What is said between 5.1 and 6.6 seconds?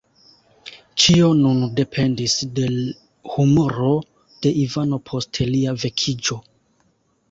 post lia vekiĝo.